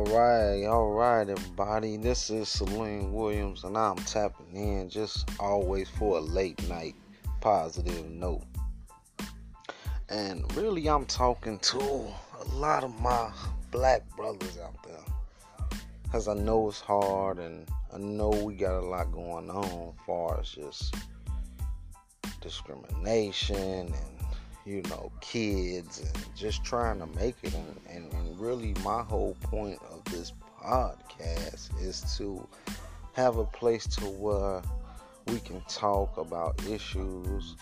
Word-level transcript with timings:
All 0.00 0.06
right, 0.16 0.64
all 0.64 0.92
right, 0.92 1.28
everybody. 1.28 1.98
This 1.98 2.30
is 2.30 2.48
Salim 2.48 3.12
Williams, 3.12 3.64
and 3.64 3.76
I'm 3.76 3.96
tapping 3.96 4.56
in 4.56 4.88
just 4.88 5.28
always 5.38 5.90
for 5.90 6.16
a 6.16 6.20
late 6.22 6.66
night 6.70 6.94
positive 7.42 8.08
note. 8.08 8.44
And 10.08 10.50
really, 10.56 10.88
I'm 10.88 11.04
talking 11.04 11.58
to 11.58 11.78
a 11.78 12.44
lot 12.54 12.82
of 12.82 12.98
my 12.98 13.30
black 13.70 14.08
brothers 14.16 14.56
out 14.56 14.82
there. 14.84 15.78
Because 16.04 16.28
I 16.28 16.34
know 16.34 16.68
it's 16.68 16.80
hard, 16.80 17.38
and 17.38 17.68
I 17.92 17.98
know 17.98 18.30
we 18.30 18.54
got 18.54 18.82
a 18.82 18.86
lot 18.86 19.12
going 19.12 19.50
on 19.50 19.88
as 19.90 20.06
far 20.06 20.40
as 20.40 20.48
just 20.48 20.94
discrimination 22.40 23.92
and 23.92 24.19
you 24.70 24.82
know, 24.82 25.10
kids 25.20 25.98
and 25.98 26.36
just 26.36 26.62
trying 26.62 27.00
to 27.00 27.06
make 27.18 27.34
it. 27.42 27.52
And, 27.54 28.12
and, 28.12 28.40
really, 28.40 28.74
my 28.84 29.02
whole 29.02 29.36
point 29.42 29.78
of 29.90 30.04
this 30.04 30.32
podcast 30.62 31.68
is 31.82 32.16
to 32.16 32.46
have 33.14 33.36
a 33.38 33.44
place 33.44 33.86
to 33.96 34.04
where 34.04 34.62
we 35.26 35.40
can 35.40 35.60
talk 35.62 36.16
about 36.16 36.64
issues, 36.66 37.56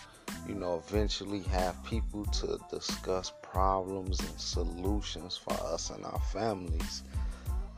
you 0.47 0.53
know, 0.53 0.81
eventually 0.87 1.41
have 1.43 1.83
people 1.83 2.25
to 2.25 2.59
discuss 2.69 3.33
problems 3.41 4.19
and 4.19 4.39
solutions 4.39 5.35
for 5.35 5.53
us 5.65 5.89
and 5.89 6.05
our 6.05 6.21
families. 6.31 7.03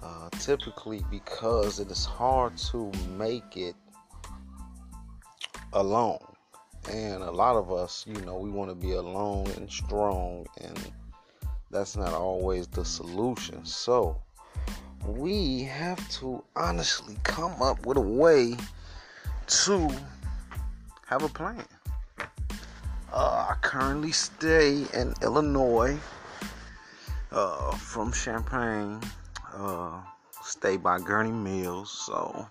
Uh, 0.03 0.29
typically, 0.39 1.01
because 1.09 1.79
it 1.79 1.89
is 1.89 2.05
hard 2.05 2.57
to 2.57 2.91
make 3.17 3.55
it 3.55 3.75
alone 5.73 6.30
and 6.89 7.23
a 7.23 7.31
lot 7.31 7.55
of 7.55 7.71
us, 7.71 8.05
you 8.07 8.19
know, 8.21 8.37
we 8.37 8.49
want 8.49 8.69
to 8.69 8.75
be 8.75 8.93
alone 8.93 9.47
and 9.57 9.69
strong, 9.69 10.45
and 10.61 10.91
that's 11.69 11.95
not 11.95 12.13
always 12.13 12.67
the 12.67 12.83
solution. 12.83 13.63
So, 13.65 14.17
we 15.05 15.63
have 15.63 16.07
to 16.19 16.43
honestly 16.55 17.17
come 17.23 17.61
up 17.61 17.85
with 17.85 17.97
a 17.97 18.01
way 18.01 18.55
to 19.47 19.89
have 21.07 21.23
a 21.23 21.29
plan. 21.29 21.65
Uh, 23.11 23.47
I 23.49 23.55
currently 23.61 24.11
stay 24.11 24.85
in 24.93 25.13
Illinois 25.21 25.97
uh, 27.31 27.71
from 27.75 28.11
Champaign, 28.11 29.01
uh, 29.53 29.99
stay 30.41 30.77
by 30.77 30.99
Gurnee 30.99 31.31
Mills, 31.31 31.91
so 31.91 32.47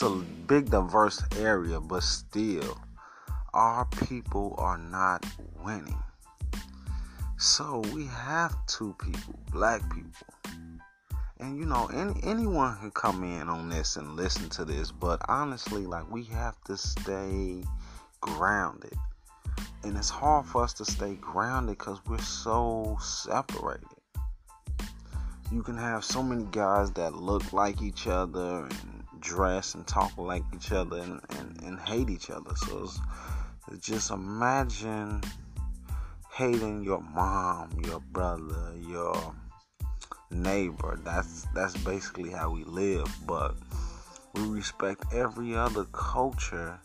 it's 0.00 0.04
a 0.04 0.10
big, 0.46 0.70
diverse 0.70 1.20
area, 1.38 1.80
but 1.80 2.04
still, 2.04 2.78
our 3.52 3.84
people 4.06 4.54
are 4.56 4.78
not 4.78 5.26
winning. 5.64 5.98
So 7.36 7.82
we 7.92 8.06
have 8.06 8.54
two 8.68 8.94
people, 9.00 9.40
black 9.50 9.82
people. 9.92 10.28
And 11.40 11.58
you 11.58 11.66
know, 11.66 11.90
any, 11.92 12.14
anyone 12.22 12.78
can 12.78 12.92
come 12.92 13.24
in 13.24 13.48
on 13.48 13.70
this 13.70 13.96
and 13.96 14.14
listen 14.14 14.48
to 14.50 14.64
this, 14.64 14.92
but 14.92 15.20
honestly, 15.28 15.84
like 15.84 16.08
we 16.08 16.22
have 16.26 16.54
to 16.66 16.76
stay 16.76 17.64
grounded. 18.20 18.94
And 19.82 19.96
it's 19.96 20.10
hard 20.10 20.46
for 20.46 20.62
us 20.62 20.74
to 20.74 20.84
stay 20.84 21.16
grounded 21.16 21.76
because 21.76 21.98
we're 22.06 22.18
so 22.18 22.96
separated. 23.00 23.88
You 25.50 25.64
can 25.64 25.76
have 25.76 26.04
so 26.04 26.22
many 26.22 26.44
guys 26.52 26.92
that 26.92 27.16
look 27.16 27.52
like 27.52 27.82
each 27.82 28.06
other 28.06 28.66
and 28.66 28.98
dress 29.20 29.74
and 29.74 29.86
talk 29.86 30.16
like 30.18 30.42
each 30.54 30.72
other 30.72 30.98
and, 30.98 31.20
and, 31.38 31.62
and 31.62 31.80
hate 31.80 32.10
each 32.10 32.30
other. 32.30 32.54
So 32.56 32.84
it's, 32.84 33.00
it's 33.72 33.86
just 33.86 34.10
imagine 34.10 35.22
hating 36.32 36.82
your 36.84 37.00
mom, 37.00 37.80
your 37.84 38.00
brother, 38.00 38.72
your 38.80 39.34
neighbor. 40.30 40.98
That's 41.04 41.46
that's 41.54 41.76
basically 41.78 42.30
how 42.30 42.50
we 42.50 42.64
live. 42.64 43.14
But 43.26 43.54
we 44.34 44.42
respect 44.42 45.04
every 45.12 45.56
other 45.56 45.84
culture 45.92 46.78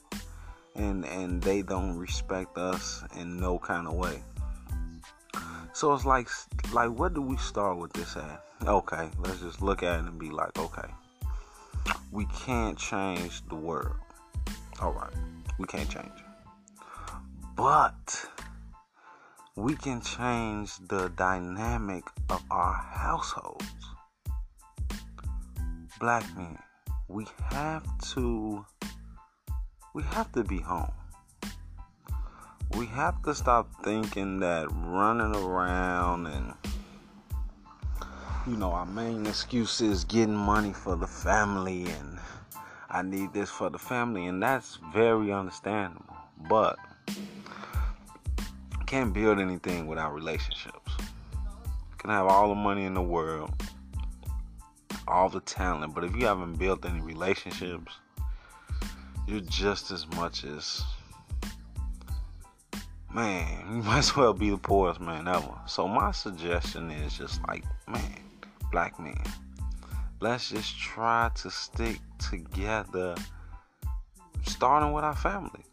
and 0.76 1.06
and 1.06 1.42
they 1.42 1.62
don't 1.62 1.98
respect 1.98 2.58
us 2.58 3.04
in 3.18 3.40
no 3.40 3.60
kind 3.60 3.88
of 3.88 3.94
way. 3.94 4.24
So 5.74 5.94
it's 5.94 6.06
like 6.06 6.28
like 6.74 6.90
what 6.90 7.14
do 7.14 7.22
we 7.22 7.38
start 7.38 7.78
with 7.78 7.94
this 7.94 8.16
at? 8.18 8.44
Okay, 8.66 9.10
let's 9.20 9.40
just 9.42 9.62
look 9.62 9.84
at 9.84 10.00
it 10.00 10.06
and 10.06 10.18
be 10.18 10.30
like, 10.30 10.58
okay 10.58 10.88
we 12.14 12.26
can't 12.28 12.78
change 12.78 13.42
the 13.50 13.56
world. 13.56 13.96
All 14.80 14.94
right, 14.94 15.14
we 15.58 15.66
can't 15.66 15.90
change 15.90 16.06
it. 16.06 16.82
But 17.56 18.26
we 19.56 19.76
can 19.76 20.00
change 20.02 20.78
the 20.88 21.10
dynamic 21.10 22.04
of 22.30 22.44
our 22.52 22.74
households. 22.74 23.66
Black 26.00 26.24
men, 26.38 26.60
we 27.08 27.26
have 27.50 27.84
to 28.14 28.64
we 29.96 30.04
have 30.04 30.32
to 30.34 30.44
be 30.44 30.60
home. 30.60 30.92
We 32.78 32.86
have 32.88 33.22
to 33.24 33.34
stop 33.34 33.70
thinking 33.84 34.40
that 34.40 34.68
running 34.72 35.36
around 35.36 36.28
and 36.28 36.54
you 38.48 38.58
know, 38.58 38.72
our 38.72 38.86
main 38.86 39.26
excuse 39.26 39.80
is 39.80 40.04
getting 40.04 40.36
money 40.36 40.74
for 40.74 40.96
the 40.96 41.08
family 41.08 41.86
and 41.86 42.20
I 42.90 43.02
need 43.02 43.34
this 43.34 43.50
for 43.50 43.72
the 43.72 43.80
family, 43.80 44.28
and 44.28 44.44
that's 44.44 44.78
very 44.94 45.32
understandable. 45.34 46.16
But 46.48 46.78
can't 48.86 49.12
build 49.12 49.40
anything 49.40 49.88
without 49.88 50.14
relationships. 50.14 50.92
You 51.00 51.98
can 51.98 52.12
have 52.12 52.28
all 52.28 52.50
the 52.50 52.56
money 52.56 52.84
in 52.84 52.94
the 52.94 53.02
world, 53.02 53.52
all 55.08 55.28
the 55.28 55.40
talent, 55.40 55.96
but 55.96 56.04
if 56.04 56.16
you 56.16 56.28
haven't 56.28 56.60
built 56.60 56.86
any 56.86 57.02
relationships, 57.02 57.94
you're 59.28 59.40
just 59.40 59.90
as 59.90 60.06
much 60.16 60.44
as 60.44 60.84
man, 63.12 63.66
you 63.76 63.82
might 63.82 63.98
as 64.00 64.16
well 64.16 64.34
be 64.34 64.52
the 64.52 64.58
poorest 64.58 65.02
man 65.02 65.28
ever. 65.28 65.56
So 65.66 65.88
my 65.88 66.12
suggestion 66.12 66.92
is 66.92 67.18
just 67.18 67.42
like, 67.48 67.64
man, 67.88 68.20
black 68.74 69.00
men. 69.00 69.22
Let's 70.20 70.50
just 70.50 70.78
try 70.80 71.30
to 71.36 71.52
stick 71.52 72.00
together, 72.18 73.16
starting 74.48 74.92
with 74.94 75.04
our 75.04 75.16
family. 75.16 75.64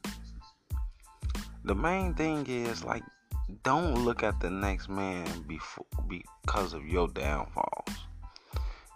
The 1.64 1.74
main 1.74 2.12
thing 2.12 2.46
is 2.46 2.84
like, 2.84 3.02
don't 3.64 4.04
look 4.04 4.22
at 4.22 4.38
the 4.40 4.50
next 4.50 4.90
man 4.90 5.26
before 5.48 5.86
because 6.08 6.74
of 6.74 6.86
your 6.86 7.08
downfalls. 7.08 7.96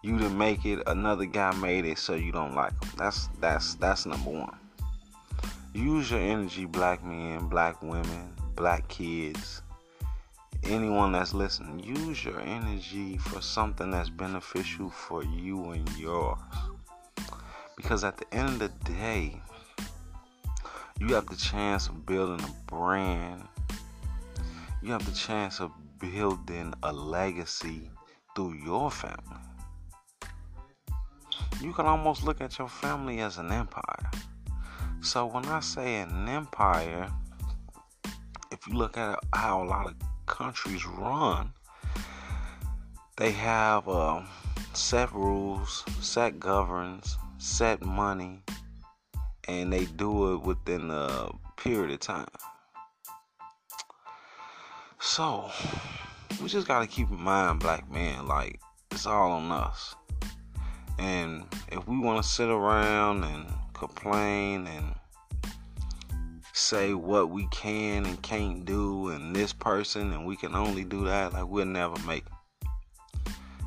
You 0.02 0.18
didn't 0.18 0.36
make 0.36 0.66
it, 0.66 0.82
another 0.86 1.24
guy 1.24 1.54
made 1.56 1.86
it, 1.86 1.98
so 1.98 2.14
you 2.14 2.30
don't 2.30 2.54
like 2.54 2.72
him. 2.72 2.90
That's 2.98 3.30
that's 3.40 3.74
that's 3.76 4.04
number 4.04 4.30
one. 4.30 4.58
Use 5.72 6.10
your 6.10 6.20
energy, 6.20 6.66
black 6.66 7.02
men, 7.02 7.48
black 7.48 7.82
women, 7.82 8.34
black 8.54 8.86
kids 8.88 9.62
anyone 10.66 11.12
that's 11.12 11.34
listening, 11.34 11.80
use 11.80 12.24
your 12.24 12.40
energy 12.40 13.16
for 13.18 13.40
something 13.40 13.90
that's 13.90 14.10
beneficial 14.10 14.90
for 14.90 15.22
you 15.24 15.70
and 15.70 15.88
yours. 15.96 16.38
Because 17.76 18.04
at 18.04 18.16
the 18.16 18.34
end 18.34 18.62
of 18.62 18.72
the 18.84 18.92
day, 18.92 19.40
you 21.00 21.14
have 21.14 21.26
the 21.26 21.36
chance 21.36 21.88
of 21.88 22.06
building 22.06 22.44
a 22.44 22.70
brand. 22.70 23.46
You 24.82 24.92
have 24.92 25.04
the 25.04 25.12
chance 25.12 25.60
of 25.60 25.72
building 25.98 26.72
a 26.82 26.92
legacy 26.92 27.90
through 28.36 28.54
your 28.54 28.90
family. 28.90 29.40
You 31.60 31.72
can 31.72 31.86
almost 31.86 32.24
look 32.24 32.40
at 32.40 32.58
your 32.58 32.68
family 32.68 33.20
as 33.20 33.38
an 33.38 33.50
empire. 33.50 34.10
So 35.00 35.26
when 35.26 35.44
I 35.46 35.60
say 35.60 35.96
an 35.96 36.28
empire, 36.28 37.10
if 38.50 38.66
you 38.66 38.74
look 38.74 38.96
at 38.96 39.18
how 39.34 39.62
a 39.62 39.64
lot 39.64 39.86
of 39.86 39.98
countries 40.34 40.84
run, 40.84 41.52
they 43.16 43.30
have 43.30 43.88
uh, 43.88 44.20
set 44.72 45.12
rules, 45.12 45.84
set 46.00 46.40
governs, 46.40 47.16
set 47.38 47.80
money, 47.82 48.42
and 49.46 49.72
they 49.72 49.84
do 49.84 50.34
it 50.34 50.42
within 50.42 50.90
a 50.90 51.28
period 51.56 51.92
of 51.92 52.00
time. 52.00 52.26
So, 54.98 55.52
we 56.42 56.48
just 56.48 56.66
got 56.66 56.80
to 56.80 56.88
keep 56.88 57.08
in 57.10 57.20
mind, 57.20 57.60
black 57.60 57.88
man, 57.88 58.26
like, 58.26 58.58
it's 58.90 59.06
all 59.06 59.30
on 59.30 59.52
us. 59.52 59.94
And 60.98 61.44
if 61.70 61.86
we 61.86 61.96
want 61.96 62.20
to 62.20 62.28
sit 62.28 62.48
around 62.48 63.22
and 63.22 63.46
complain 63.72 64.66
and 64.66 64.96
say 66.54 66.94
what 66.94 67.30
we 67.30 67.46
can 67.48 68.06
and 68.06 68.22
can't 68.22 68.64
do 68.64 69.08
and 69.08 69.34
this 69.34 69.52
person 69.52 70.12
and 70.12 70.24
we 70.24 70.36
can 70.36 70.54
only 70.54 70.84
do 70.84 71.04
that 71.04 71.32
like 71.32 71.46
we'll 71.46 71.66
never 71.66 72.00
make 72.06 72.24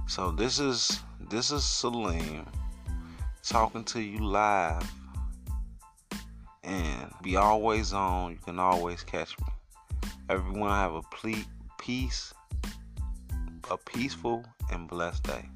so 0.08 0.32
this 0.32 0.58
is 0.58 1.02
this 1.30 1.52
is 1.52 1.64
Salim 1.64 2.48
talking 3.48 3.84
to 3.86 4.02
you 4.02 4.20
live. 4.20 4.90
And 6.64 7.12
be 7.24 7.38
always 7.38 7.94
on. 7.94 8.32
You 8.32 8.40
can 8.44 8.60
always 8.60 9.04
catch 9.04 9.40
me. 9.40 9.48
Everyone 10.30 10.70
have 10.70 10.94
a 10.94 11.02
ple- 11.04 11.46
peace 11.78 12.34
a 13.70 13.78
peaceful 13.78 14.46
and 14.72 14.88
blessed 14.88 15.24
day. 15.24 15.50